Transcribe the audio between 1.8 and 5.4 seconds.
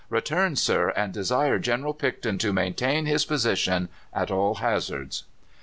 Picton to maintain his position at all hazards.